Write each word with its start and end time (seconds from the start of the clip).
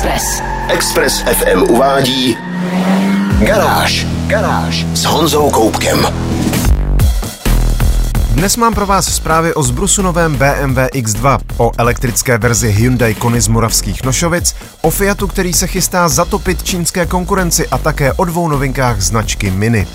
Express. 0.00 0.42
Express 0.68 1.20
FM 1.20 1.62
uvádí 1.62 2.36
Garáž. 3.38 4.06
Garáž 4.26 4.86
s 4.94 5.04
Honzou 5.04 5.50
Koupkem. 5.50 6.06
Dnes 8.30 8.56
mám 8.56 8.74
pro 8.74 8.86
vás 8.86 9.14
zprávy 9.14 9.54
o 9.54 9.62
zbrusunovém 9.62 10.36
BMW 10.36 10.78
X2, 10.78 11.38
o 11.56 11.70
elektrické 11.78 12.38
verzi 12.38 12.72
Hyundai 12.72 13.14
Kony 13.14 13.40
z 13.40 13.48
Moravských 13.48 14.04
Nošovic, 14.04 14.56
o 14.82 14.90
Fiatu, 14.90 15.26
který 15.26 15.52
se 15.52 15.66
chystá 15.66 16.08
zatopit 16.08 16.62
čínské 16.62 17.06
konkurenci 17.06 17.68
a 17.68 17.78
také 17.78 18.12
o 18.12 18.24
dvou 18.24 18.48
novinkách 18.48 19.00
značky 19.00 19.50
Mini. 19.50 19.86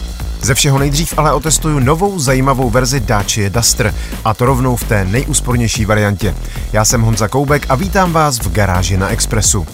Ze 0.42 0.56
všeho 0.56 0.80
nejdřív 0.80 1.14
ale 1.18 1.34
otestuju 1.34 1.80
novou 1.80 2.20
zajímavou 2.20 2.70
verzi 2.70 3.00
Dacia 3.00 3.50
Duster 3.50 3.94
a 4.26 4.34
to 4.34 4.46
rovnou 4.46 4.76
v 4.76 4.84
té 4.84 5.06
nejúspornější 5.06 5.86
variantě. 5.86 6.36
Já 6.74 6.86
jsem 6.86 7.02
Honza 7.02 7.28
Koubek 7.28 7.66
a 7.70 7.76
vítám 7.76 8.14
vás 8.14 8.40
v 8.40 8.52
garáži 8.52 8.98
na 8.98 9.10
Expressu. 9.10 9.68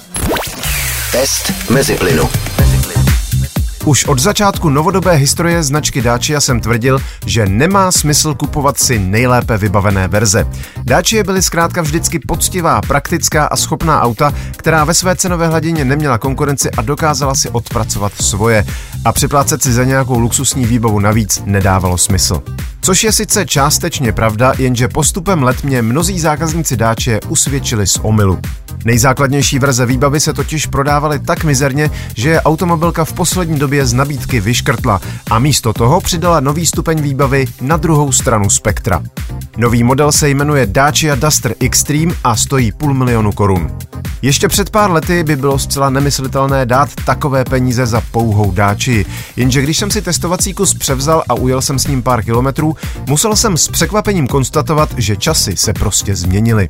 Test 1.11 1.70
mezi 1.70 1.96
plynu. 1.96 2.29
Už 3.86 4.06
od 4.06 4.19
začátku 4.19 4.69
novodobé 4.69 5.14
historie 5.14 5.64
značky 5.64 6.02
Dacia 6.02 6.42
jsem 6.42 6.60
tvrdil, 6.60 7.00
že 7.25 7.46
nemá 7.46 7.92
smysl 7.92 8.33
kupovat 8.33 8.79
si 8.79 9.00
nejlépe 9.00 9.57
vybavené 9.57 10.07
verze. 10.07 10.47
Dacia 10.83 11.24
byly 11.24 11.42
zkrátka 11.42 11.82
vždycky 11.82 12.19
poctivá, 12.19 12.82
praktická 12.82 13.46
a 13.46 13.55
schopná 13.55 14.02
auta, 14.02 14.33
která 14.57 14.83
ve 14.83 14.93
své 14.93 15.16
cenové 15.16 15.47
hladině 15.47 15.86
neměla 15.86 16.18
konkurenci 16.18 16.71
a 16.71 16.82
dokázala 16.82 17.36
si 17.36 17.50
odpracovat 17.50 18.14
svoje. 18.21 18.66
A 19.05 19.11
připlácet 19.11 19.64
si 19.64 19.74
za 19.74 19.83
nějakou 19.83 20.19
luxusní 20.19 20.66
výbavu 20.66 21.00
navíc 21.00 21.41
nedávalo 21.46 21.97
smysl. 21.97 22.43
Což 22.82 23.04
je 23.04 23.11
sice 23.11 23.46
částečně 23.46 24.11
pravda, 24.11 24.54
jenže 24.57 24.88
postupem 24.88 25.43
let 25.43 25.64
mě 25.64 25.82
mnozí 25.82 26.19
zákazníci 26.19 26.78
Dáče 26.78 27.19
usvědčili 27.28 27.88
z 27.88 28.00
omylu. 28.02 28.39
Nejzákladnější 28.85 29.59
verze 29.59 29.85
výbavy 29.85 30.19
se 30.19 30.33
totiž 30.33 30.65
prodávaly 30.65 31.19
tak 31.19 31.43
mizerně, 31.43 31.91
že 32.15 32.29
je 32.29 32.41
automobilka 32.41 33.05
v 33.05 33.13
poslední 33.13 33.59
době 33.59 33.85
z 33.85 33.93
nabídky 33.93 34.39
vyškrtla 34.39 35.01
a 35.31 35.39
místo 35.39 35.73
toho 35.73 36.01
přidala 36.01 36.39
nový 36.39 36.65
stupeň 36.65 37.01
výbavy 37.01 37.45
na 37.61 37.77
druhou 37.77 38.11
stranu 38.11 38.49
spektra. 38.49 39.03
Nový 39.57 39.83
model 39.83 40.11
se 40.11 40.29
jmenuje 40.29 40.65
Dacia 40.65 41.15
Duster 41.15 41.55
Extreme 41.59 42.13
a 42.23 42.35
stojí 42.35 42.71
půl 42.71 42.93
milionu 42.93 43.31
korun. 43.31 43.77
Ještě 44.21 44.47
před 44.47 44.69
pár 44.69 44.91
lety 44.91 45.23
by 45.23 45.35
bylo 45.35 45.59
zcela 45.59 45.89
nemyslitelné 45.89 46.66
dát 46.66 46.89
takové 47.05 47.45
peníze 47.45 47.85
za 47.85 48.01
pouhou 48.11 48.51
dáči. 48.51 49.05
Jenže 49.35 49.61
když 49.61 49.77
jsem 49.77 49.91
si 49.91 50.01
testovací 50.01 50.53
kus 50.53 50.73
převzal 50.73 51.23
a 51.29 51.33
ujel 51.33 51.61
jsem 51.61 51.79
s 51.79 51.88
ním 51.88 52.03
pár 52.03 52.23
kilometrů, 52.23 52.75
musel 53.07 53.35
jsem 53.35 53.57
s 53.57 53.67
překvapením 53.67 54.27
konstatovat, 54.27 54.89
že 54.97 55.16
časy 55.16 55.57
se 55.57 55.73
prostě 55.73 56.16
změnily. 56.16 56.69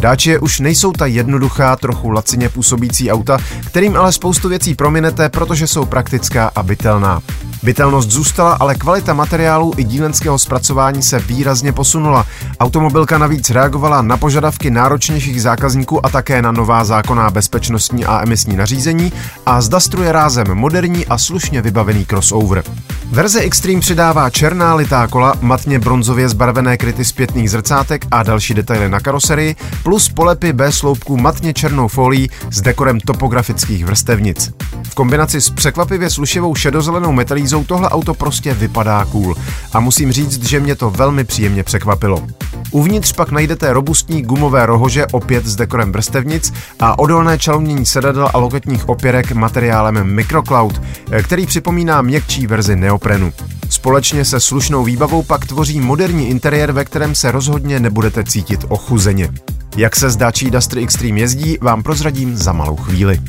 Dáčie 0.00 0.38
už 0.38 0.60
nejsou 0.60 0.92
ta 0.92 1.06
jednoduchá, 1.06 1.76
trochu 1.76 2.10
lacině 2.10 2.48
působící 2.48 3.10
auta, 3.10 3.38
kterým 3.66 3.96
ale 3.96 4.12
spoustu 4.12 4.48
věcí 4.48 4.74
prominete, 4.74 5.28
protože 5.28 5.66
jsou 5.66 5.84
praktická 5.84 6.50
a 6.54 6.62
bytelná. 6.62 7.20
Bytelnost 7.66 8.10
zůstala, 8.10 8.56
ale 8.60 8.74
kvalita 8.74 9.14
materiálu 9.14 9.72
i 9.76 9.84
dílenského 9.84 10.38
zpracování 10.38 11.02
se 11.02 11.18
výrazně 11.18 11.72
posunula. 11.72 12.26
Automobilka 12.60 13.18
navíc 13.18 13.50
reagovala 13.50 14.02
na 14.02 14.16
požadavky 14.16 14.70
náročnějších 14.70 15.42
zákazníků 15.42 16.06
a 16.06 16.08
také 16.08 16.42
na 16.42 16.52
nová 16.52 16.84
zákonná 16.84 17.30
bezpečnostní 17.30 18.04
a 18.04 18.22
emisní 18.22 18.56
nařízení 18.56 19.12
a 19.46 19.60
zdastruje 19.60 20.12
rázem 20.12 20.46
moderní 20.54 21.06
a 21.06 21.18
slušně 21.18 21.62
vybavený 21.62 22.06
crossover. 22.06 22.64
Verze 23.10 23.40
Extreme 23.40 23.80
přidává 23.80 24.30
černá 24.30 24.74
litá 24.74 25.06
kola, 25.06 25.34
matně 25.40 25.78
bronzově 25.78 26.28
zbarvené 26.28 26.76
kryty 26.76 27.04
zpětných 27.04 27.50
zrcátek 27.50 28.06
a 28.10 28.22
další 28.22 28.54
detaily 28.54 28.88
na 28.88 29.00
karoserii, 29.00 29.56
plus 29.82 30.08
polepy 30.08 30.52
B 30.52 30.72
sloupků 30.72 31.16
matně 31.16 31.54
černou 31.54 31.88
folí 31.88 32.30
s 32.50 32.60
dekorem 32.60 33.00
topografických 33.00 33.84
vrstevnic. 33.84 34.52
V 34.82 34.94
kombinaci 34.94 35.40
s 35.40 35.50
překvapivě 35.50 36.10
slušivou 36.10 36.54
šedozelenou 36.54 37.12
metalízou 37.12 37.55
tohle 37.64 37.88
auto 37.88 38.14
prostě 38.14 38.54
vypadá 38.54 39.04
cool 39.04 39.34
a 39.72 39.80
musím 39.80 40.12
říct, 40.12 40.42
že 40.42 40.60
mě 40.60 40.76
to 40.76 40.90
velmi 40.90 41.24
příjemně 41.24 41.62
překvapilo. 41.62 42.26
Uvnitř 42.70 43.12
pak 43.12 43.30
najdete 43.30 43.72
robustní 43.72 44.22
gumové 44.22 44.66
rohože 44.66 45.06
opět 45.06 45.46
s 45.46 45.56
dekorem 45.56 45.92
vrstevnic 45.92 46.52
a 46.80 46.98
odolné 46.98 47.38
čalounění 47.38 47.86
sedadel 47.86 48.30
a 48.34 48.38
loketních 48.38 48.88
opěrek 48.88 49.32
materiálem 49.32 50.14
Microcloud, 50.14 50.82
který 51.22 51.46
připomíná 51.46 52.02
měkčí 52.02 52.46
verzi 52.46 52.76
neoprenu. 52.76 53.32
Společně 53.70 54.24
se 54.24 54.40
slušnou 54.40 54.84
výbavou 54.84 55.22
pak 55.22 55.46
tvoří 55.46 55.80
moderní 55.80 56.28
interiér, 56.28 56.72
ve 56.72 56.84
kterém 56.84 57.14
se 57.14 57.32
rozhodně 57.32 57.80
nebudete 57.80 58.24
cítit 58.24 58.64
ochuzeně. 58.68 59.28
Jak 59.76 59.96
se 59.96 60.10
zdáčí 60.10 60.50
Duster 60.50 60.78
Extreme 60.78 61.20
jezdí, 61.20 61.58
vám 61.60 61.82
prozradím 61.82 62.36
za 62.36 62.52
malou 62.52 62.76
chvíli. 62.76 63.20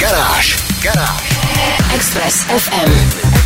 Garáž. 0.00 0.58
Garáž. 0.82 1.40
Express 1.94 2.34
FM. 2.34 3.39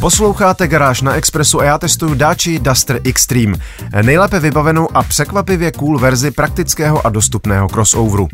Posloucháte 0.00 0.68
Garáž 0.68 1.02
na 1.02 1.14
Expressu 1.14 1.60
a 1.60 1.64
já 1.64 1.78
testuju 1.78 2.14
Dacia 2.14 2.60
Duster 2.62 3.00
Extreme, 3.04 3.56
nejlépe 4.02 4.40
vybavenou 4.40 4.96
a 4.96 5.02
překvapivě 5.02 5.72
cool 5.72 5.98
verzi 5.98 6.30
praktického 6.30 7.06
a 7.06 7.10
dostupného 7.10 7.68
crossoveru. 7.68 8.28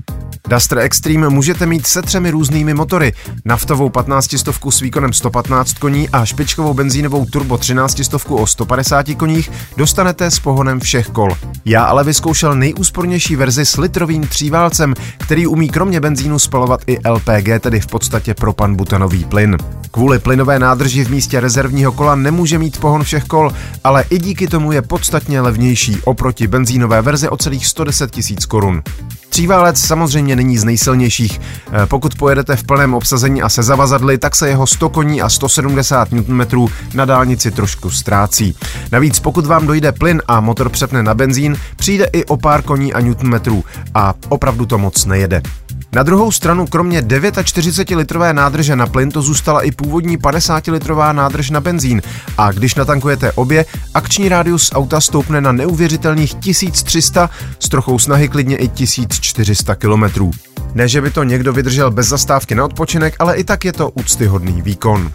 Duster 0.49 0.78
Extreme 0.78 1.28
můžete 1.28 1.66
mít 1.66 1.87
se 1.87 2.03
třemi 2.03 2.31
různými 2.31 2.75
motory. 2.75 3.12
Naftovou 3.44 3.88
15 3.88 4.38
stovku 4.38 4.71
s 4.71 4.81
výkonem 4.81 5.12
115 5.12 5.72
koní 5.78 6.09
a 6.09 6.25
špičkovou 6.25 6.75
benzínovou 6.75 7.25
turbo 7.25 7.59
13 7.59 8.04
stovku 8.04 8.37
o 8.37 8.47
150 8.47 9.06
koních 9.16 9.50
dostanete 9.77 10.31
s 10.31 10.38
pohonem 10.38 10.81
všech 10.81 11.06
kol. 11.06 11.37
Já 11.65 11.84
ale 11.84 12.04
vyzkoušel 12.04 12.54
nejúspornější 12.54 13.37
verzi 13.37 13.66
s 13.66 13.77
litrovým 13.77 14.27
tříválcem, 14.27 14.94
který 15.19 15.47
umí 15.47 15.69
kromě 15.69 16.00
benzínu 16.00 16.38
spalovat 16.38 16.81
i 16.87 16.98
LPG, 17.09 17.60
tedy 17.60 17.81
v 17.81 17.87
podstatě 17.87 18.34
propan 18.34 18.77
butanový 18.77 19.25
plyn. 19.25 19.56
Kvůli 19.97 20.19
plynové 20.19 20.59
nádrži 20.59 21.05
v 21.05 21.11
místě 21.11 21.41
rezervního 21.41 21.93
kola 21.93 22.15
nemůže 22.15 22.59
mít 22.59 22.81
pohon 22.81 23.05
všech 23.05 23.25
kol, 23.25 23.53
ale 23.84 24.05
i 24.11 24.19
díky 24.19 24.47
tomu 24.47 24.73
je 24.73 24.83
podstatně 24.83 25.41
levnější 25.41 25.97
oproti 26.05 26.47
benzínové 26.47 27.03
verzi 27.03 27.29
o 27.29 27.37
celých 27.37 27.67
110 27.67 28.11
tisíc 28.11 28.47
korun. 28.47 28.83
Tříválec 29.29 29.81
samozřejmě 29.81 30.37
není 30.37 30.59
z 30.59 30.65
nejsilnějších. 30.65 31.41
Eh, 31.41 31.87
pokud 31.87 32.15
pojedete 32.15 32.57
v 32.57 32.65
plném 32.65 32.95
obsazení 32.95 33.43
a 33.43 33.49
se 33.49 33.62
zavazadly, 33.62 34.19
tak 34.19 34.37
se 34.37 34.49
jeho 34.49 34.67
100 34.67 34.89
koní 34.89 35.23
a 35.23 35.29
170 35.29 36.13
Nm 36.13 36.69
na 36.95 37.05
dálnici 37.05 37.51
trošku 37.51 37.91
ztrácí. 37.91 38.57
Navíc 38.93 39.21
pokud 39.21 39.47
vám 39.47 39.67
dojde 39.67 39.93
plyn 39.93 40.23
a 40.28 40.41
motor 40.41 40.69
přepne 40.69 41.03
na 41.03 41.15
benzín, 41.15 41.57
přijde 41.77 42.05
i 42.13 42.25
o 42.25 42.37
pár 42.37 42.63
koní 42.63 42.93
a 42.93 43.01
Nm 43.01 43.63
a 43.95 44.15
opravdu 44.28 44.67
to 44.67 44.78
moc 44.78 45.05
nejede. 45.05 45.43
Na 45.92 46.02
druhou 46.02 46.32
stranu, 46.32 46.66
kromě 46.66 47.02
49-litrové 47.02 48.34
nádrže 48.34 48.76
na 48.76 48.86
plyn, 48.86 49.10
to 49.10 49.22
zůstala 49.22 49.62
i 49.62 49.70
původní 49.70 50.19
50-litrová 50.19 51.14
nádrž 51.14 51.50
na 51.50 51.60
benzín. 51.60 52.02
A 52.38 52.52
když 52.52 52.74
natankujete 52.74 53.32
obě, 53.32 53.64
akční 53.94 54.28
rádius 54.28 54.70
auta 54.74 55.00
stoupne 55.00 55.41
na 55.41 55.52
neuvěřitelných 55.52 56.34
1300, 56.34 57.30
s 57.58 57.69
trochou 57.69 57.98
snahy 57.98 58.28
klidně 58.28 58.56
i 58.56 58.69
1400 58.69 59.74
kilometrů. 59.74 60.30
Ne, 60.74 60.88
že 60.88 61.00
by 61.00 61.10
to 61.10 61.24
někdo 61.24 61.52
vydržel 61.52 61.91
bez 61.91 62.08
zastávky 62.08 62.54
na 62.54 62.64
odpočinek, 62.64 63.16
ale 63.18 63.36
i 63.36 63.44
tak 63.44 63.64
je 63.64 63.72
to 63.72 63.91
úctyhodný 63.91 64.62
výkon. 64.62 65.12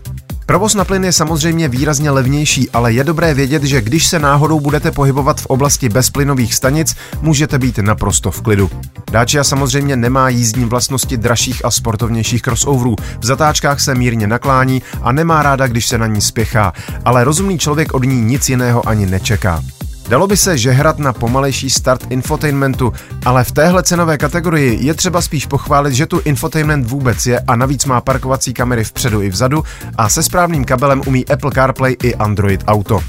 Provoz 0.51 0.75
na 0.75 0.85
plyn 0.85 1.03
je 1.03 1.13
samozřejmě 1.13 1.67
výrazně 1.67 2.11
levnější, 2.11 2.69
ale 2.69 2.93
je 2.93 3.03
dobré 3.03 3.33
vědět, 3.33 3.63
že 3.63 3.81
když 3.81 4.07
se 4.07 4.19
náhodou 4.19 4.59
budete 4.59 4.91
pohybovat 4.91 5.41
v 5.41 5.45
oblasti 5.45 5.89
bezplynových 5.89 6.55
stanic, 6.55 6.95
můžete 7.21 7.59
být 7.59 7.77
naprosto 7.77 8.31
v 8.31 8.41
klidu. 8.41 8.69
Dacia 9.11 9.43
samozřejmě 9.43 9.95
nemá 9.95 10.29
jízdní 10.29 10.65
vlastnosti 10.65 11.17
dražších 11.17 11.65
a 11.65 11.71
sportovnějších 11.71 12.41
crossoverů. 12.41 12.95
V 13.19 13.25
zatáčkách 13.25 13.79
se 13.79 13.95
mírně 13.95 14.27
naklání 14.27 14.81
a 15.01 15.11
nemá 15.11 15.43
ráda, 15.43 15.67
když 15.67 15.87
se 15.87 15.97
na 15.97 16.07
ní 16.07 16.21
spěchá, 16.21 16.73
ale 17.05 17.23
rozumný 17.23 17.59
člověk 17.59 17.93
od 17.93 18.03
ní 18.03 18.21
nic 18.21 18.49
jiného 18.49 18.87
ani 18.87 19.05
nečeká. 19.05 19.63
Dalo 20.11 20.27
by 20.27 20.37
se 20.37 20.57
žehrat 20.57 20.99
na 20.99 21.13
pomalejší 21.13 21.69
start 21.69 22.07
infotainmentu, 22.09 22.93
ale 23.25 23.43
v 23.43 23.51
téhle 23.51 23.83
cenové 23.83 24.17
kategorii 24.17 24.85
je 24.85 24.93
třeba 24.93 25.21
spíš 25.21 25.45
pochválit, 25.45 25.93
že 25.93 26.05
tu 26.05 26.19
infotainment 26.25 26.87
vůbec 26.87 27.25
je 27.25 27.39
a 27.39 27.55
navíc 27.55 27.85
má 27.85 28.01
parkovací 28.01 28.53
kamery 28.53 28.83
vpředu 28.83 29.21
i 29.21 29.29
vzadu 29.29 29.63
a 29.97 30.09
se 30.09 30.23
správným 30.23 30.65
kabelem 30.65 31.01
umí 31.05 31.27
Apple 31.27 31.51
CarPlay 31.51 31.95
i 32.03 32.15
Android 32.15 32.63
Auto. 32.67 32.99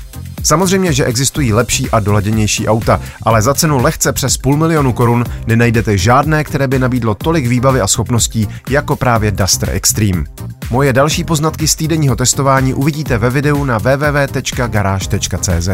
Samozřejmě, 0.43 0.93
že 0.93 1.05
existují 1.05 1.53
lepší 1.53 1.91
a 1.91 2.00
doladěnější 2.00 2.69
auta, 2.69 3.00
ale 3.23 3.43
za 3.43 3.55
cenu 3.55 3.82
lehce 3.82 4.12
přes 4.12 4.37
půl 4.37 4.56
milionu 4.56 4.93
korun 4.93 5.25
nenajdete 5.47 5.99
žádné, 5.99 6.44
které 6.44 6.69
by 6.69 6.79
nabídlo 6.79 7.15
tolik 7.15 7.47
výbavy 7.47 7.81
a 7.81 7.87
schopností 7.87 8.49
jako 8.71 8.97
právě 8.97 9.31
Duster 9.31 9.71
Extreme. 9.71 10.25
Moje 10.71 10.93
další 10.93 11.25
poznatky 11.25 11.69
z 11.69 11.75
týdenního 11.75 12.17
testování 12.17 12.75
uvidíte 12.75 13.19
ve 13.19 13.31
videu 13.31 13.65
na 13.65 13.79
www.garage.cz. 13.79 15.69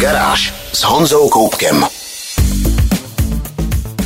Garáž 0.00 0.54
s 0.72 0.82
Honzou 0.82 1.28
Koupkem. 1.28 1.84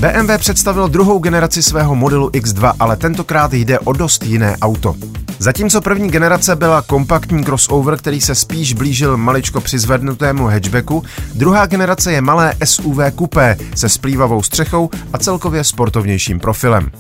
BMW 0.01 0.39
představil 0.39 0.89
druhou 0.89 1.19
generaci 1.19 1.63
svého 1.63 1.95
modelu 1.95 2.29
X2, 2.29 2.73
ale 2.81 2.97
tentokrát 2.97 3.53
jde 3.53 3.79
o 3.79 3.93
dost 3.93 4.25
jiné 4.25 4.57
auto. 4.63 4.95
Zatímco 5.39 5.81
první 5.81 6.11
generace 6.11 6.57
byla 6.57 6.83
kompaktní 6.83 7.45
crossover, 7.45 7.97
který 7.97 8.21
se 8.21 8.35
spíš 8.35 8.73
blížil 8.73 9.17
maličko 9.17 9.61
přizvednutému 9.61 10.47
hatchbacku, 10.47 11.05
druhá 11.35 11.67
generace 11.67 12.13
je 12.13 12.21
malé 12.21 12.55
SUV 12.65 12.99
kupé 13.15 13.57
se 13.75 13.89
splývavou 13.89 14.43
střechou 14.43 14.91
a 15.13 15.19
celkově 15.19 15.65
sportovnějším 15.65 16.41
profilem. 16.41 16.91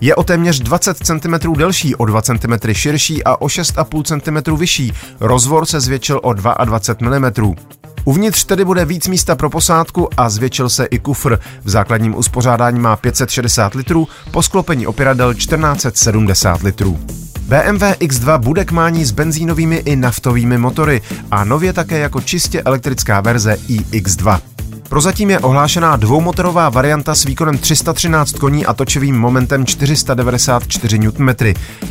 Je 0.00 0.14
o 0.14 0.22
téměř 0.22 0.60
20 0.60 0.96
cm 0.96 1.52
delší, 1.56 1.94
o 1.96 2.04
2 2.04 2.22
cm 2.22 2.72
širší 2.72 3.24
a 3.24 3.36
o 3.36 3.46
6,5 3.46 4.44
cm 4.44 4.56
vyšší. 4.56 4.92
Rozvor 5.20 5.66
se 5.66 5.80
zvětšil 5.80 6.20
o 6.22 6.32
22 6.32 7.18
mm. 7.18 7.54
Uvnitř 8.04 8.44
tedy 8.44 8.64
bude 8.64 8.84
víc 8.84 9.08
místa 9.08 9.34
pro 9.34 9.50
posádku 9.50 10.08
a 10.16 10.30
zvětšil 10.30 10.68
se 10.68 10.84
i 10.84 10.98
kufr. 10.98 11.38
V 11.64 11.70
základním 11.70 12.16
uspořádání 12.16 12.80
má 12.80 12.96
560 12.96 13.74
litrů, 13.74 14.08
po 14.30 14.42
sklopení 14.42 14.86
opěradel 14.86 15.34
1470 15.34 16.62
litrů. 16.62 16.98
BMW 17.40 17.82
X2 17.82 18.38
bude 18.38 18.64
k 18.64 18.72
mání 18.72 19.04
s 19.04 19.10
benzínovými 19.10 19.76
i 19.76 19.96
naftovými 19.96 20.58
motory 20.58 21.02
a 21.30 21.44
nově 21.44 21.72
také 21.72 21.98
jako 21.98 22.20
čistě 22.20 22.62
elektrická 22.62 23.20
verze 23.20 23.56
iX2. 23.68 24.40
Prozatím 24.90 25.30
je 25.30 25.38
ohlášená 25.38 25.96
dvoumotorová 25.96 26.68
varianta 26.68 27.14
s 27.14 27.24
výkonem 27.24 27.58
313 27.58 28.32
koní 28.32 28.66
a 28.66 28.74
točivým 28.74 29.18
momentem 29.18 29.66
494 29.66 30.98
Nm. 30.98 31.34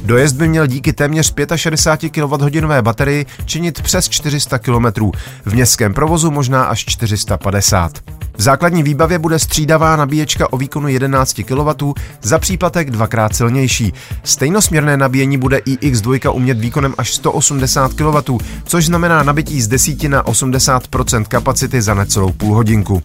Dojezd 0.03 0.35
by 0.35 0.47
měl 0.47 0.67
díky 0.67 0.93
téměř 0.93 1.33
65 1.55 2.09
kWh 2.09 2.81
baterii 2.81 3.25
činit 3.45 3.81
přes 3.81 4.09
400 4.09 4.59
km, 4.59 5.11
v 5.45 5.53
městském 5.53 5.93
provozu 5.93 6.31
možná 6.31 6.63
až 6.63 6.85
450. 6.85 7.91
V 8.39 8.41
základní 8.41 8.83
výbavě 8.83 9.19
bude 9.19 9.39
střídavá 9.39 9.95
nabíječka 9.95 10.53
o 10.53 10.57
výkonu 10.57 10.87
11 10.87 11.41
kW, 11.45 11.91
za 12.21 12.39
příplatek 12.39 12.91
dvakrát 12.91 13.35
silnější. 13.35 13.93
Stejnosměrné 14.23 14.97
nabíjení 14.97 15.37
bude 15.37 15.57
i 15.57 15.75
X2 15.75 16.35
umět 16.35 16.59
výkonem 16.59 16.93
až 16.97 17.13
180 17.13 17.93
kW, 17.93 18.37
což 18.65 18.85
znamená 18.85 19.23
nabití 19.23 19.61
z 19.61 19.67
10 19.67 20.03
na 20.03 20.23
80% 20.23 21.23
kapacity 21.23 21.81
za 21.81 21.93
necelou 21.93 22.31
půl 22.31 22.55
hodinku. 22.55 23.03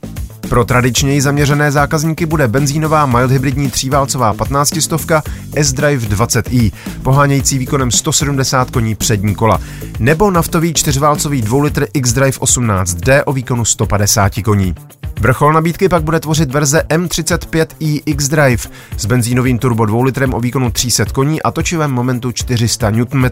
Pro 0.48 0.64
tradičněji 0.64 1.20
zaměřené 1.20 1.72
zákazníky 1.72 2.26
bude 2.26 2.48
benzínová 2.48 3.06
mild 3.06 3.30
hybridní 3.30 3.70
tříválcová 3.70 4.34
15 4.34 4.80
stovka 4.80 5.22
S-Drive 5.56 6.06
20i, 6.16 6.72
pohánějící 7.02 7.58
výkonem 7.58 7.90
170 7.90 8.70
koní 8.70 8.94
přední 8.94 9.34
kola, 9.34 9.60
nebo 9.98 10.30
naftový 10.30 10.74
čtyřválcový 10.74 11.42
2 11.42 11.62
litr 11.62 11.86
X-Drive 11.94 12.38
18D 12.38 13.22
o 13.26 13.32
výkonu 13.32 13.64
150 13.64 14.32
koní. 14.44 14.74
Vrchol 15.20 15.52
nabídky 15.52 15.88
pak 15.88 16.02
bude 16.02 16.20
tvořit 16.20 16.52
verze 16.52 16.82
M35i 16.88 18.02
X-Drive 18.06 18.68
s 18.96 19.06
benzínovým 19.06 19.58
turbo 19.58 19.86
2 19.86 20.04
litrem 20.04 20.34
o 20.34 20.40
výkonu 20.40 20.70
300 20.70 21.04
koní 21.04 21.42
a 21.42 21.50
točivém 21.50 21.90
momentu 21.90 22.32
400 22.32 22.90
Nm, 22.90 23.26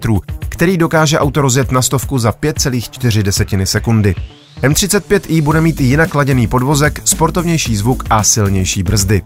který 0.49 0.77
dokáže 0.77 1.19
auto 1.19 1.43
rozjet 1.43 1.73
na 1.73 1.83
stovku 1.83 2.19
za 2.19 2.31
5,4 2.31 3.65
sekundy. 3.65 4.15
M35i 4.63 5.43
bude 5.43 5.61
mít 5.61 5.81
jinak 5.81 6.15
laděný 6.15 6.47
podvozek, 6.47 7.01
sportovnější 7.05 7.77
zvuk 7.77 8.05
a 8.11 8.23
silnější 8.23 8.83
brzdy. 8.83 9.23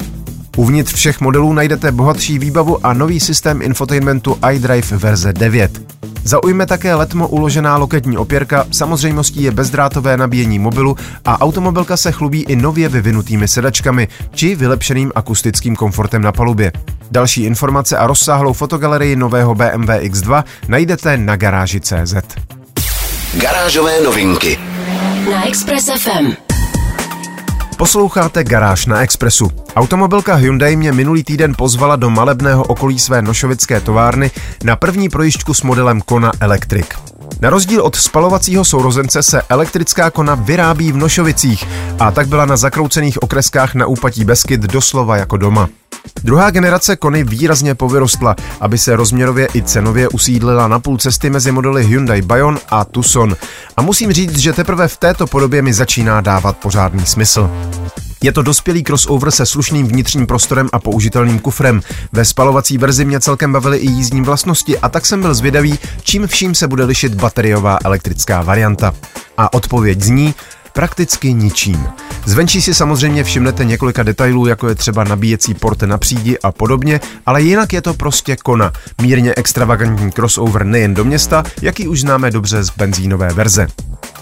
Uvnitř 0.56 0.94
všech 0.94 1.20
modelů 1.20 1.52
najdete 1.52 1.92
bohatší 1.92 2.38
výbavu 2.38 2.86
a 2.86 2.92
nový 2.92 3.20
systém 3.20 3.62
infotainmentu 3.62 4.38
iDrive 4.52 4.96
verze 4.96 5.32
9. 5.32 5.85
Zaujme 6.24 6.66
také 6.66 6.94
letmo 6.94 7.28
uložená 7.28 7.76
loketní 7.76 8.18
opěrka, 8.18 8.66
samozřejmostí 8.70 9.42
je 9.42 9.50
bezdrátové 9.50 10.16
nabíjení 10.16 10.58
mobilu 10.58 10.96
a 11.24 11.40
automobilka 11.40 11.96
se 11.96 12.12
chlubí 12.12 12.42
i 12.42 12.56
nově 12.56 12.88
vyvinutými 12.88 13.48
sedačkami 13.48 14.08
či 14.34 14.54
vylepšeným 14.54 15.12
akustickým 15.14 15.76
komfortem 15.76 16.22
na 16.22 16.32
palubě. 16.32 16.72
Další 17.10 17.44
informace 17.44 17.98
a 17.98 18.06
rozsáhlou 18.06 18.52
fotogalerii 18.52 19.16
nového 19.16 19.54
BMW 19.54 19.90
X2 19.90 20.44
najdete 20.68 21.16
na 21.16 21.36
garáži.cz. 21.36 22.14
Garážové 23.40 24.00
novinky 24.00 24.58
na 25.30 25.48
Express 25.48 25.90
FM. 25.90 26.45
Posloucháte 27.76 28.44
Garáž 28.44 28.86
na 28.86 29.00
Expressu. 29.00 29.50
Automobilka 29.76 30.34
Hyundai 30.34 30.76
mě 30.76 30.92
minulý 30.92 31.24
týden 31.24 31.54
pozvala 31.58 31.96
do 31.96 32.10
malebného 32.10 32.64
okolí 32.64 32.98
své 32.98 33.22
nošovické 33.22 33.80
továrny 33.80 34.30
na 34.64 34.76
první 34.76 35.08
projišťku 35.08 35.54
s 35.54 35.62
modelem 35.62 36.00
Kona 36.00 36.32
Electric. 36.40 36.86
Na 37.40 37.50
rozdíl 37.50 37.82
od 37.82 37.96
spalovacího 37.96 38.64
sourozence 38.64 39.22
se 39.22 39.42
elektrická 39.48 40.10
kona 40.10 40.34
vyrábí 40.34 40.92
v 40.92 40.96
Nošovicích 40.96 41.68
a 41.98 42.10
tak 42.10 42.28
byla 42.28 42.46
na 42.46 42.56
zakroucených 42.56 43.22
okreskách 43.22 43.74
na 43.74 43.86
úpatí 43.86 44.24
Beskyt 44.24 44.60
doslova 44.60 45.16
jako 45.16 45.36
doma. 45.36 45.68
Druhá 46.24 46.50
generace 46.50 46.96
Kony 46.96 47.24
výrazně 47.24 47.74
povyrostla, 47.74 48.36
aby 48.60 48.78
se 48.78 48.96
rozměrově 48.96 49.48
i 49.54 49.62
cenově 49.62 50.08
usídlila 50.08 50.68
na 50.68 50.80
půl 50.80 50.98
cesty 50.98 51.30
mezi 51.30 51.52
modely 51.52 51.86
Hyundai 51.86 52.22
Bayon 52.22 52.58
a 52.68 52.84
Tucson. 52.84 53.36
A 53.76 53.82
musím 53.82 54.12
říct, 54.12 54.38
že 54.38 54.52
teprve 54.52 54.88
v 54.88 54.96
této 54.96 55.26
podobě 55.26 55.62
mi 55.62 55.72
začíná 55.72 56.20
dávat 56.20 56.56
pořádný 56.56 57.06
smysl. 57.06 57.50
Je 58.22 58.32
to 58.32 58.42
dospělý 58.42 58.84
crossover 58.84 59.30
se 59.30 59.46
slušným 59.46 59.86
vnitřním 59.86 60.26
prostorem 60.26 60.68
a 60.72 60.78
použitelným 60.78 61.38
kufrem. 61.38 61.80
Ve 62.12 62.24
spalovací 62.24 62.78
verzi 62.78 63.04
mě 63.04 63.20
celkem 63.20 63.52
bavily 63.52 63.78
i 63.78 63.90
jízdní 63.90 64.20
vlastnosti 64.20 64.78
a 64.78 64.88
tak 64.88 65.06
jsem 65.06 65.20
byl 65.20 65.34
zvědavý, 65.34 65.78
čím 66.02 66.26
vším 66.26 66.54
se 66.54 66.68
bude 66.68 66.84
lišit 66.84 67.14
bateriová 67.14 67.78
elektrická 67.84 68.42
varianta. 68.42 68.94
A 69.38 69.52
odpověď 69.52 70.00
zní, 70.00 70.34
prakticky 70.76 71.32
ničím. 71.32 71.88
Zvenčí 72.24 72.62
si 72.62 72.74
samozřejmě 72.74 73.24
všimnete 73.24 73.64
několika 73.64 74.02
detailů, 74.02 74.46
jako 74.46 74.68
je 74.68 74.74
třeba 74.74 75.04
nabíjecí 75.04 75.54
port 75.54 75.82
na 75.82 75.98
přídi 75.98 76.38
a 76.38 76.52
podobně, 76.52 77.00
ale 77.26 77.42
jinak 77.42 77.72
je 77.72 77.82
to 77.82 77.94
prostě 77.94 78.36
kona. 78.36 78.72
Mírně 79.02 79.32
extravagantní 79.36 80.12
crossover 80.12 80.66
nejen 80.66 80.94
do 80.94 81.04
města, 81.04 81.44
jaký 81.62 81.88
už 81.88 82.00
známe 82.00 82.30
dobře 82.30 82.62
z 82.62 82.70
benzínové 82.70 83.32
verze. 83.32 83.66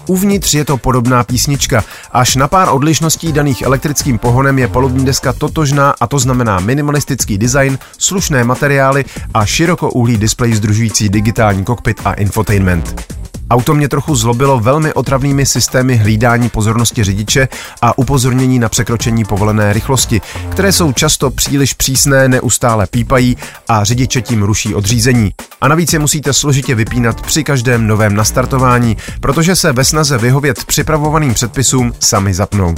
Uvnitř 0.07 0.53
je 0.53 0.65
to 0.65 0.77
podobná 0.77 1.23
písnička. 1.23 1.83
Až 2.11 2.35
na 2.35 2.47
pár 2.47 2.69
odlišností 2.71 3.33
daných 3.33 3.61
elektrickým 3.61 4.17
pohonem 4.17 4.59
je 4.59 4.67
palubní 4.67 5.05
deska 5.05 5.33
totožná 5.33 5.93
a 5.99 6.07
to 6.07 6.19
znamená 6.19 6.59
minimalistický 6.59 7.37
design, 7.37 7.77
slušné 7.97 8.43
materiály 8.43 9.05
a 9.33 9.45
širokouhlý 9.45 10.17
displej 10.17 10.53
združující 10.53 11.09
digitální 11.09 11.63
kokpit 11.63 12.01
a 12.05 12.13
infotainment. 12.13 13.24
Auto 13.49 13.73
mě 13.73 13.89
trochu 13.89 14.15
zlobilo 14.15 14.59
velmi 14.59 14.93
otravnými 14.93 15.45
systémy 15.45 15.95
hlídání 15.95 16.49
pozornosti 16.49 17.03
řidiče 17.03 17.47
a 17.81 17.97
upozornění 17.97 18.59
na 18.59 18.69
překročení 18.69 19.25
povolené 19.25 19.73
rychlosti, 19.73 20.21
které 20.49 20.71
jsou 20.71 20.93
často 20.93 21.31
příliš 21.31 21.73
přísné, 21.73 22.27
neustále 22.27 22.87
pípají 22.87 23.37
a 23.67 23.83
řidiče 23.83 24.21
tím 24.21 24.43
ruší 24.43 24.75
odřízení. 24.75 25.31
A 25.61 25.67
navíc 25.67 25.93
je 25.93 25.99
musíte 25.99 26.33
složitě 26.33 26.75
vypínat 26.75 27.21
při 27.21 27.43
každém 27.43 27.87
novém 27.87 28.15
nastartování, 28.15 28.97
protože 29.19 29.55
se 29.55 29.73
ve 29.73 29.85
snaze 29.85 30.17
vyhovět 30.17 30.65
připravovaným 30.65 31.33
předpisům 31.33 31.93
sami 31.99 32.33
zapnou. 32.33 32.75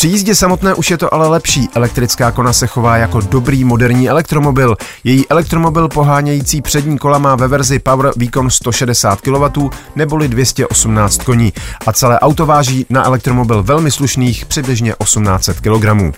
Při 0.00 0.08
jízdě 0.08 0.34
samotné 0.34 0.74
už 0.74 0.90
je 0.90 0.98
to 0.98 1.14
ale 1.14 1.28
lepší. 1.28 1.68
Elektrická 1.74 2.30
kona 2.30 2.52
se 2.52 2.66
chová 2.66 2.96
jako 2.96 3.20
dobrý 3.20 3.64
moderní 3.64 4.08
elektromobil. 4.08 4.76
Její 5.04 5.28
elektromobil 5.28 5.88
pohánějící 5.88 6.62
přední 6.62 6.98
kola 6.98 7.18
má 7.18 7.36
ve 7.36 7.48
verzi 7.48 7.78
Power 7.78 8.12
výkon 8.16 8.50
160 8.50 9.20
kW 9.20 9.68
neboli 9.96 10.28
218 10.28 11.22
koní 11.22 11.52
a 11.86 11.92
celé 11.92 12.20
auto 12.20 12.46
váží 12.46 12.86
na 12.90 13.04
elektromobil 13.04 13.62
velmi 13.62 13.90
slušných 13.90 14.46
přibližně 14.46 14.94
1800 15.02 15.60
kg. 15.60 16.16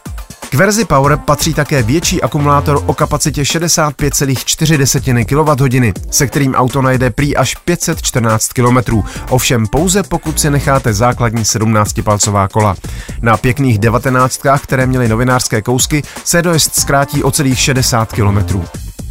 K 0.50 0.54
verzi 0.54 0.84
Power 0.84 1.16
patří 1.16 1.54
také 1.54 1.82
větší 1.82 2.22
akumulátor 2.22 2.82
o 2.86 2.94
kapacitě 2.94 3.42
65,4 3.42 5.24
kWh, 5.24 6.02
se 6.10 6.26
kterým 6.26 6.54
auto 6.54 6.82
najde 6.82 7.10
prý 7.10 7.36
až 7.36 7.54
514 7.54 8.48
km, 8.48 9.02
ovšem 9.30 9.66
pouze 9.66 10.02
pokud 10.02 10.40
si 10.40 10.50
necháte 10.50 10.92
základní 10.92 11.42
17-palcová 11.42 12.48
kola. 12.48 12.76
Na 13.22 13.36
pěkných 13.36 13.78
19, 13.78 14.40
které 14.62 14.86
měly 14.86 15.08
novinářské 15.08 15.62
kousky, 15.62 16.02
se 16.24 16.42
dojezd 16.42 16.74
zkrátí 16.74 17.22
o 17.22 17.30
celých 17.30 17.58
60 17.58 18.12
km. 18.12 18.60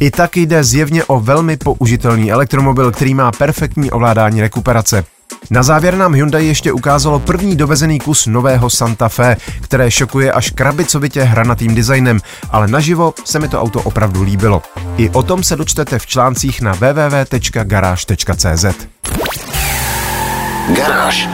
I 0.00 0.10
tak 0.10 0.36
jde 0.36 0.64
zjevně 0.64 1.04
o 1.04 1.20
velmi 1.20 1.56
použitelný 1.56 2.32
elektromobil, 2.32 2.92
který 2.92 3.14
má 3.14 3.32
perfektní 3.32 3.90
ovládání 3.90 4.40
rekuperace. 4.40 5.04
Na 5.50 5.62
závěr 5.62 5.96
nám 5.96 6.14
Hyundai 6.14 6.46
ještě 6.46 6.72
ukázalo 6.72 7.18
první 7.18 7.56
dovezený 7.56 7.98
kus 7.98 8.26
nového 8.26 8.70
Santa 8.70 9.08
Fe, 9.08 9.36
které 9.60 9.90
šokuje 9.90 10.32
až 10.32 10.50
krabicovitě 10.50 11.22
hranatým 11.22 11.74
designem, 11.74 12.20
ale 12.50 12.68
naživo 12.68 13.14
se 13.24 13.38
mi 13.38 13.48
to 13.48 13.60
auto 13.60 13.80
opravdu 13.80 14.22
líbilo. 14.22 14.62
I 14.96 15.10
o 15.10 15.22
tom 15.22 15.42
se 15.42 15.56
dočtete 15.56 15.98
v 15.98 16.06
článcích 16.06 16.60
na 16.60 16.72
www.garage.cz. 16.72 18.64
Garáž. 20.76 21.28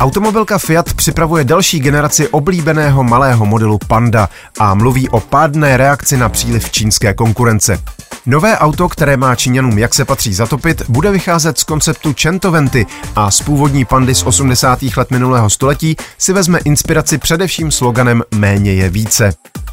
Automobilka 0.00 0.58
Fiat 0.58 0.94
připravuje 0.94 1.44
další 1.44 1.80
generaci 1.80 2.28
oblíbeného 2.28 3.04
malého 3.04 3.46
modelu 3.46 3.78
Panda 3.86 4.28
a 4.58 4.74
mluví 4.74 5.08
o 5.08 5.20
pádné 5.20 5.76
reakci 5.76 6.16
na 6.16 6.28
příliv 6.28 6.70
čínské 6.70 7.14
konkurence. 7.14 7.78
Nové 8.26 8.58
auto, 8.58 8.88
které 8.88 9.16
má 9.16 9.34
Číňanům 9.34 9.78
jak 9.78 9.94
se 9.94 10.04
patří 10.04 10.34
zatopit, 10.34 10.82
bude 10.88 11.10
vycházet 11.10 11.58
z 11.58 11.64
konceptu 11.64 12.12
Centoventy 12.12 12.86
a 13.16 13.30
z 13.30 13.40
původní 13.40 13.84
pandy 13.84 14.14
z 14.14 14.22
80. 14.22 14.78
let 14.96 15.10
minulého 15.10 15.50
století 15.50 15.96
si 16.18 16.32
vezme 16.32 16.58
inspiraci 16.64 17.18
především 17.18 17.70
sloganem 17.70 18.22
Méně 18.34 18.72
je 18.72 18.90
více. 18.90 19.32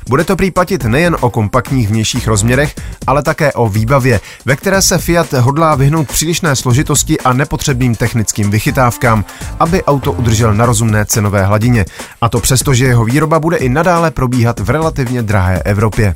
Bude 0.10 0.24
to 0.24 0.36
prý 0.36 0.52
platit 0.52 0.84
nejen 0.84 1.18
o 1.20 1.30
kompaktních 1.30 1.90
vnějších 1.90 2.28
rozměrech, 2.28 2.76
ale 3.08 3.24
také 3.24 3.54
o 3.54 3.70
výbavě, 3.70 4.20
ve 4.46 4.56
které 4.56 4.82
se 4.82 4.98
Fiat 4.98 5.34
hodlá 5.34 5.76
vyhnout 5.76 6.08
přílišné 6.08 6.56
složitosti 6.56 7.20
a 7.20 7.34
nepotřebným 7.34 7.96
technickým 7.96 8.52
vychytávkám, 8.52 9.26
aby 9.60 9.84
auto 9.84 10.12
udržel 10.12 10.54
na 10.54 10.66
rozumné 10.66 11.06
cenové 11.06 11.46
hladině. 11.46 11.86
A 12.22 12.30
to 12.30 12.40
přesto, 12.40 12.74
že 12.74 12.86
jeho 12.86 13.06
výroba 13.06 13.40
bude 13.40 13.58
i 13.58 13.70
nadále 13.70 14.12
probíhat 14.12 14.60
v 14.60 14.70
relativně 14.70 15.22
drahé 15.22 15.62
Evropě. 15.66 16.16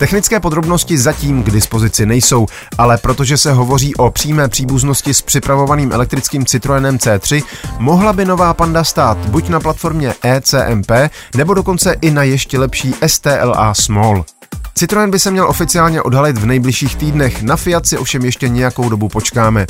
Technické 0.00 0.40
podrobnosti 0.40 0.98
zatím 0.98 1.42
k 1.42 1.50
dispozici 1.50 2.06
nejsou, 2.06 2.46
ale 2.78 2.98
protože 2.98 3.36
se 3.36 3.52
hovoří 3.52 3.94
o 3.94 4.10
přímé 4.10 4.48
příbuznosti 4.48 5.14
s 5.14 5.22
připravovaným 5.22 5.92
elektrickým 5.92 6.46
Citroenem 6.46 6.96
C3, 6.96 7.42
mohla 7.78 8.12
by 8.12 8.24
nová 8.24 8.54
Panda 8.54 8.84
stát 8.84 9.18
buď 9.18 9.48
na 9.48 9.60
platformě 9.60 10.14
ECMP, 10.22 10.90
nebo 11.36 11.54
dokonce 11.54 11.96
i 12.00 12.10
na 12.10 12.22
ještě 12.22 12.58
lepší 12.58 12.94
STLA 13.06 13.74
Small. 13.74 14.24
Citroen 14.74 15.10
by 15.10 15.18
se 15.18 15.30
měl 15.30 15.48
oficiálně 15.48 16.02
odhalit 16.02 16.38
v 16.38 16.46
nejbližších 16.46 16.96
týdnech, 16.96 17.42
na 17.42 17.56
Fiat 17.56 17.86
si 17.86 17.98
ovšem 17.98 18.24
ještě 18.24 18.48
nějakou 18.48 18.88
dobu 18.88 19.08
počkáme. 19.08 19.66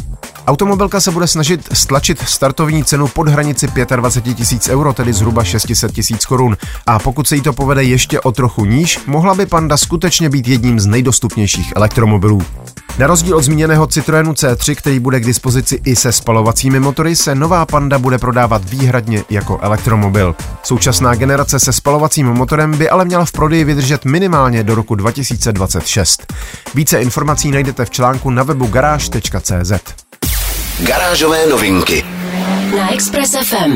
Automobilka 0.51 1.01
se 1.01 1.11
bude 1.11 1.27
snažit 1.27 1.69
stlačit 1.73 2.23
startovní 2.29 2.85
cenu 2.85 3.09
pod 3.09 3.29
hranici 3.29 3.69
25 3.97 4.35
tisíc 4.35 4.69
euro, 4.69 4.93
tedy 4.93 5.13
zhruba 5.13 5.45
600 5.45 5.93
tisíc 5.93 6.27
korun. 6.27 6.57
A 6.87 6.99
pokud 6.99 7.29
se 7.29 7.37
jí 7.37 7.43
to 7.43 7.53
povede 7.53 7.85
ještě 7.85 8.21
o 8.21 8.33
trochu 8.33 8.65
níž, 8.65 9.01
mohla 9.07 9.35
by 9.35 9.47
Panda 9.47 9.77
skutečně 9.77 10.29
být 10.29 10.49
jedním 10.49 10.81
z 10.81 10.87
nejdostupnějších 10.87 11.73
elektromobilů. 11.77 12.43
Na 12.99 13.07
rozdíl 13.07 13.37
od 13.37 13.43
zmíněného 13.43 13.87
Citroenu 13.87 14.33
C3, 14.33 14.75
který 14.75 14.99
bude 14.99 15.21
k 15.21 15.27
dispozici 15.27 15.81
i 15.85 15.97
se 15.97 16.13
spalovacími 16.13 16.81
motory, 16.81 17.17
se 17.17 17.35
nová 17.35 17.67
Panda 17.67 17.99
bude 17.99 18.19
prodávat 18.19 18.71
výhradně 18.71 19.25
jako 19.31 19.59
elektromobil. 19.63 20.37
Současná 20.63 21.15
generace 21.15 21.61
se 21.61 21.73
spalovacím 21.73 22.27
motorem 22.27 22.79
by 22.79 22.91
ale 22.91 23.05
měla 23.05 23.25
v 23.25 23.33
prodeji 23.33 23.65
vydržet 23.65 24.05
minimálně 24.05 24.63
do 24.63 24.75
roku 24.75 24.95
2026. 24.95 26.33
Více 26.75 27.03
informací 27.03 27.51
najdete 27.51 27.85
v 27.85 27.91
článku 27.91 28.31
na 28.31 28.43
webu 28.43 28.67
garáž.cz. 28.67 30.10
Garážové 30.87 31.47
novinky 31.47 32.05
Na 32.77 32.93
Express 32.93 33.37
FM. 33.45 33.75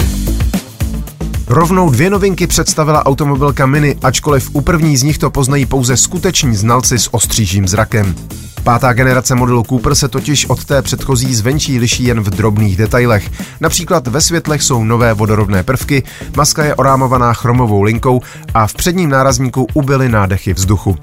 Rovnou 1.46 1.90
dvě 1.90 2.10
novinky 2.10 2.46
představila 2.46 3.06
automobilka 3.06 3.66
Mini, 3.66 3.96
ačkoliv 4.02 4.50
u 4.52 4.60
první 4.60 4.96
z 4.96 5.02
nich 5.02 5.18
to 5.18 5.30
poznají 5.30 5.66
pouze 5.66 5.96
skuteční 5.96 6.56
znalci 6.56 6.98
s 6.98 7.14
ostřížím 7.14 7.68
zrakem. 7.68 8.14
Pátá 8.62 8.92
generace 8.92 9.34
modelu 9.34 9.62
Cooper 9.68 9.94
se 9.94 10.08
totiž 10.08 10.46
od 10.46 10.64
té 10.64 10.82
předchozí 10.82 11.34
zvenčí 11.34 11.78
liší 11.78 12.04
jen 12.04 12.20
v 12.20 12.30
drobných 12.30 12.76
detailech. 12.76 13.30
Například 13.60 14.06
ve 14.06 14.20
světlech 14.20 14.62
jsou 14.62 14.84
nové 14.84 15.14
vodorovné 15.14 15.62
prvky, 15.62 16.02
maska 16.36 16.64
je 16.64 16.74
orámovaná 16.74 17.32
chromovou 17.32 17.82
linkou 17.82 18.20
a 18.54 18.66
v 18.66 18.74
předním 18.74 19.10
nárazníku 19.10 19.66
ubyly 19.74 20.08
nádechy 20.08 20.52
vzduchu. 20.52 20.96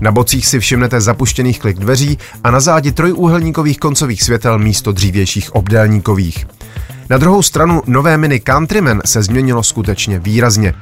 Na 0.00 0.12
bocích 0.12 0.46
si 0.46 0.60
všimnete 0.60 1.00
zapuštěných 1.00 1.58
klik 1.58 1.78
dveří 1.78 2.18
a 2.44 2.50
na 2.50 2.60
zádi 2.60 2.92
trojúhelníkových 2.92 3.78
koncových 3.78 4.22
světel 4.22 4.58
místo 4.58 4.92
dřívějších 4.92 5.54
obdélníkových. 5.54 6.46
Na 7.10 7.18
druhou 7.18 7.42
stranu 7.42 7.82
nové 7.86 8.16
Mini 8.16 8.40
Countryman 8.40 9.00
se 9.04 9.22
změnilo 9.22 9.62
skutečně 9.62 10.18
výrazně. 10.18 10.74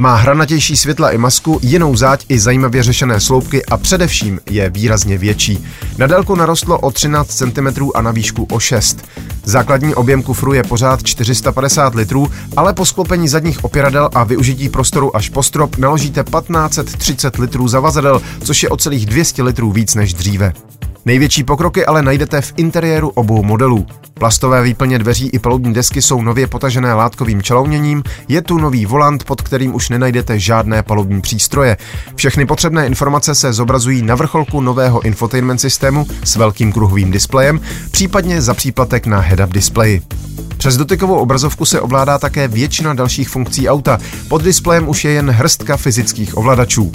Má 0.00 0.14
hranatější 0.14 0.76
světla 0.76 1.10
i 1.10 1.18
masku, 1.18 1.58
jinou 1.62 1.96
záď 1.96 2.24
i 2.28 2.38
zajímavě 2.38 2.82
řešené 2.82 3.20
sloupky 3.20 3.64
a 3.64 3.76
především 3.76 4.40
je 4.50 4.70
výrazně 4.70 5.18
větší. 5.18 5.66
Na 5.98 6.06
délku 6.06 6.34
narostlo 6.34 6.78
o 6.78 6.90
13 6.90 7.28
cm 7.28 7.90
a 7.94 8.02
na 8.02 8.10
výšku 8.10 8.46
o 8.50 8.60
6. 8.60 9.08
Základní 9.44 9.94
objem 9.94 10.22
kufru 10.22 10.52
je 10.52 10.62
pořád 10.62 11.02
450 11.02 11.94
litrů, 11.94 12.30
ale 12.56 12.74
po 12.74 12.86
sklopení 12.86 13.28
zadních 13.28 13.64
opěradel 13.64 14.10
a 14.14 14.24
využití 14.24 14.68
prostoru 14.68 15.16
až 15.16 15.28
po 15.28 15.42
strop 15.42 15.76
naložíte 15.76 16.24
1530 16.24 17.38
litrů 17.38 17.68
zavazadel, 17.68 18.22
což 18.44 18.62
je 18.62 18.68
o 18.68 18.76
celých 18.76 19.06
200 19.06 19.42
litrů 19.42 19.72
víc 19.72 19.94
než 19.94 20.14
dříve. 20.14 20.52
Největší 21.08 21.44
pokroky 21.44 21.86
ale 21.86 22.02
najdete 22.02 22.40
v 22.40 22.52
interiéru 22.56 23.08
obou 23.08 23.42
modelů. 23.42 23.86
Plastové 24.14 24.62
výplně 24.62 24.98
dveří 24.98 25.28
i 25.28 25.38
palubní 25.38 25.74
desky 25.74 26.02
jsou 26.02 26.22
nově 26.22 26.46
potažené 26.46 26.94
látkovým 26.94 27.42
čelouněním, 27.42 28.02
je 28.28 28.42
tu 28.42 28.58
nový 28.58 28.86
volant, 28.86 29.24
pod 29.24 29.42
kterým 29.42 29.74
už 29.74 29.88
nenajdete 29.88 30.38
žádné 30.38 30.82
palubní 30.82 31.20
přístroje. 31.20 31.76
Všechny 32.14 32.46
potřebné 32.46 32.86
informace 32.86 33.34
se 33.34 33.52
zobrazují 33.52 34.02
na 34.02 34.14
vrcholku 34.14 34.60
nového 34.60 35.02
infotainment 35.02 35.60
systému 35.60 36.06
s 36.24 36.36
velkým 36.36 36.72
kruhovým 36.72 37.10
displejem, 37.10 37.60
případně 37.90 38.42
za 38.42 38.54
příplatek 38.54 39.06
na 39.06 39.22
head-up 39.22 39.48
displeji. 39.52 40.02
Přes 40.56 40.76
dotykovou 40.76 41.16
obrazovku 41.16 41.64
se 41.64 41.80
ovládá 41.80 42.18
také 42.18 42.48
většina 42.48 42.94
dalších 42.94 43.28
funkcí 43.28 43.68
auta. 43.68 43.98
Pod 44.28 44.42
displejem 44.42 44.88
už 44.88 45.04
je 45.04 45.10
jen 45.10 45.30
hrstka 45.30 45.76
fyzických 45.76 46.36
ovladačů. 46.36 46.92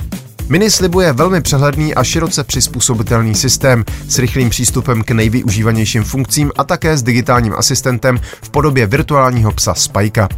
Mini 0.54 0.72
slibuje 0.72 1.14
velmi 1.14 1.42
přehledný 1.42 1.96
a 1.96 2.04
široce 2.04 2.44
přizpůsobitelný 2.44 3.36
systém 3.36 3.86
s 4.08 4.20
rychlým 4.20 4.50
přístupem 4.50 5.04
k 5.04 5.12
nejvyužívanějším 5.12 6.04
funkcím 6.04 6.52
a 6.58 6.64
také 6.64 6.98
s 6.98 7.04
digitálním 7.04 7.54
asistentem 7.54 8.20
v 8.42 8.50
podobě 8.50 8.86
virtuálního 8.86 9.52
psa 9.52 9.74
Spajka. 9.74 10.30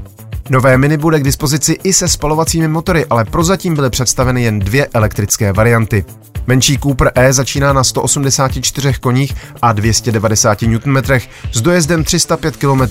Nové 0.50 0.78
Mini 0.78 0.98
bude 0.98 1.20
k 1.20 1.24
dispozici 1.24 1.78
i 1.84 1.94
se 1.94 2.08
spalovacími 2.08 2.68
motory, 2.68 3.06
ale 3.10 3.26
prozatím 3.26 3.76
byly 3.76 3.90
představeny 3.90 4.44
jen 4.44 4.60
dvě 4.60 4.88
elektrické 4.94 5.54
varianty. 5.54 6.06
Menší 6.48 6.78
Cooper 6.78 7.12
E 7.16 7.34
začíná 7.34 7.74
na 7.74 7.84
184 7.84 8.94
koních 9.00 9.36
a 9.62 9.74
290 9.74 10.62
Nm 10.62 10.98
s 11.52 11.62
dojezdem 11.62 12.04
305 12.04 12.58
km 12.58 12.82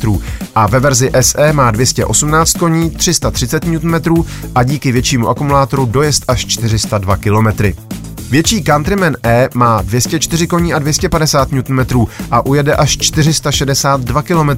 a 0.55 0.67
ve 0.67 0.81
verzi 0.81 1.11
SE 1.21 1.53
má 1.53 1.71
218 1.71 2.53
koní, 2.53 2.91
330 2.91 3.65
Nm 3.65 4.25
a 4.55 4.63
díky 4.63 4.93
většímu 4.93 5.29
akumulátoru 5.29 5.87
dojezd 5.87 6.25
až 6.29 6.47
402 6.47 7.17
km. 7.17 7.94
Větší 8.31 8.65
Countryman 8.65 9.17
E 9.25 9.49
má 9.55 9.83
204 9.83 10.47
koní 10.47 10.75
a 10.75 10.79
250 10.79 11.49
Nm 11.53 12.07
a 12.31 12.47
ujede 12.47 12.77
až 12.77 12.97
462 12.99 14.23
km. 14.23 14.51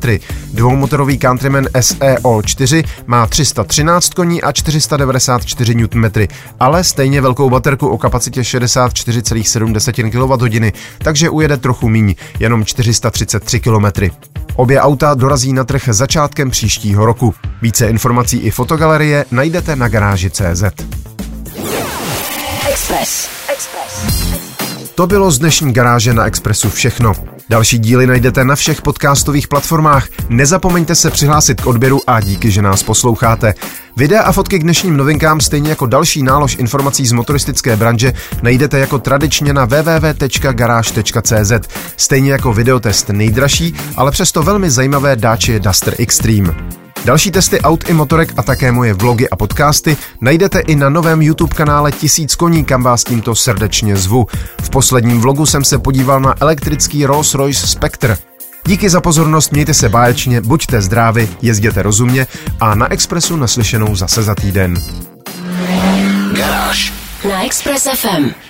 Dvoumotorový 0.52 1.18
Countryman 1.18 1.66
SE 1.80 2.16
All 2.24 2.42
4 2.42 2.84
má 3.06 3.26
313 3.26 4.14
koní 4.14 4.42
a 4.42 4.52
494 4.52 5.74
Nm, 5.74 6.10
ale 6.60 6.84
stejně 6.84 7.20
velkou 7.20 7.50
baterku 7.50 7.88
o 7.88 7.98
kapacitě 7.98 8.40
64,7 8.40 10.10
kWh, 10.10 10.78
takže 10.98 11.30
ujede 11.30 11.56
trochu 11.56 11.88
míň, 11.88 12.14
jenom 12.40 12.64
433 12.64 13.60
km. 13.60 13.86
Obě 14.56 14.80
auta 14.80 15.14
dorazí 15.14 15.52
na 15.52 15.64
trh 15.64 15.88
začátkem 15.90 16.50
příštího 16.50 17.06
roku. 17.06 17.34
Více 17.62 17.88
informací 17.88 18.38
i 18.38 18.50
fotogalerie 18.50 19.24
najdete 19.30 19.76
na 19.76 19.88
garáži.cz. 19.88 20.62
Express. 22.68 23.28
To 24.96 25.06
bylo 25.06 25.30
z 25.30 25.38
dnešní 25.38 25.72
garáže 25.72 26.14
na 26.14 26.24
Expressu 26.24 26.70
všechno. 26.70 27.12
Další 27.50 27.78
díly 27.78 28.06
najdete 28.06 28.44
na 28.44 28.54
všech 28.54 28.82
podcastových 28.82 29.48
platformách. 29.48 30.08
Nezapomeňte 30.28 30.94
se 30.94 31.10
přihlásit 31.10 31.60
k 31.60 31.66
odběru 31.66 32.00
a 32.06 32.20
díky, 32.20 32.50
že 32.50 32.62
nás 32.62 32.82
posloucháte. 32.82 33.54
Videa 33.96 34.22
a 34.22 34.32
fotky 34.32 34.58
k 34.58 34.62
dnešním 34.62 34.96
novinkám, 34.96 35.40
stejně 35.40 35.70
jako 35.70 35.86
další 35.86 36.22
nálož 36.22 36.56
informací 36.56 37.06
z 37.06 37.12
motoristické 37.12 37.76
branže, 37.76 38.12
najdete 38.42 38.78
jako 38.78 38.98
tradičně 38.98 39.52
na 39.52 39.64
www.garage.cz. 39.64 41.52
Stejně 41.96 42.32
jako 42.32 42.52
videotest 42.52 43.08
nejdražší, 43.08 43.74
ale 43.96 44.10
přesto 44.10 44.42
velmi 44.42 44.70
zajímavé 44.70 45.16
dáči 45.16 45.60
Duster 45.60 45.94
Extreme. 45.98 46.85
Další 47.04 47.30
testy 47.30 47.60
aut 47.60 47.88
i 47.88 47.92
motorek 47.92 48.32
a 48.36 48.42
také 48.42 48.72
moje 48.72 48.94
vlogy 48.94 49.28
a 49.28 49.36
podcasty 49.36 49.96
najdete 50.20 50.60
i 50.60 50.76
na 50.76 50.88
novém 50.88 51.22
YouTube 51.22 51.54
kanále 51.54 51.92
Tisíc 51.92 52.34
koní, 52.34 52.64
kam 52.64 52.82
vás 52.82 53.04
tímto 53.04 53.34
srdečně 53.34 53.96
zvu. 53.96 54.26
V 54.62 54.70
posledním 54.70 55.20
vlogu 55.20 55.46
jsem 55.46 55.64
se 55.64 55.78
podíval 55.78 56.20
na 56.20 56.34
elektrický 56.40 57.06
Rolls-Royce 57.06 57.66
Spectre. 57.66 58.16
Díky 58.66 58.90
za 58.90 59.00
pozornost, 59.00 59.52
mějte 59.52 59.74
se 59.74 59.88
báječně, 59.88 60.40
buďte 60.40 60.82
zdraví, 60.82 61.28
jezděte 61.42 61.82
rozumně 61.82 62.26
a 62.60 62.74
na 62.74 62.92
Expressu 62.92 63.36
naslyšenou 63.36 63.96
zase 63.96 64.22
za 64.22 64.34
týden. 64.34 64.82
Garáž 66.36 66.92
Na 67.28 67.44
Express 67.44 67.88
FM. 67.94 68.45